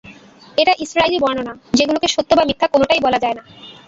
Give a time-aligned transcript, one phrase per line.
[0.57, 3.43] এটা ইসরাঈলী বর্ণনা— যেগুলোকে সত্য বা মিথ্যা কোনটাই বলা যায় না।